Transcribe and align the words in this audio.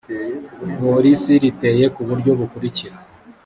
polisiriteye 0.79 1.85
ku 1.95 2.01
buryo 2.09 2.31
bukurikira 2.39 2.95